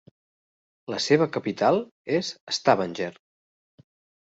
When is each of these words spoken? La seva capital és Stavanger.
La 0.93 0.99
seva 1.07 1.27
capital 1.35 1.79
és 2.21 2.33
Stavanger. 2.59 3.13